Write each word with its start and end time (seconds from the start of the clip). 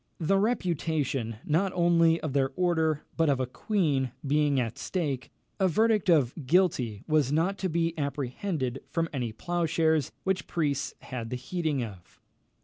The 0.19 0.39
reputation, 0.39 1.35
not 1.45 1.71
only 1.75 2.19
of 2.21 2.33
their 2.33 2.49
order, 2.55 3.03
but 3.17 3.29
of 3.29 3.39
a 3.39 3.45
queen, 3.45 4.11
being 4.25 4.59
at 4.59 4.79
stake, 4.79 5.29
a 5.59 5.67
verdict 5.67 6.09
of 6.09 6.33
guilty 6.47 7.03
was 7.07 7.31
not 7.31 7.59
to 7.59 7.69
be 7.69 7.95
apprehended 7.99 8.81
from 8.89 9.09
any 9.13 9.31
ploughshares 9.31 10.11
which 10.23 10.47
priests 10.47 10.95
had 11.01 11.29
the 11.29 11.35
heating 11.35 11.83
of. 11.83 12.19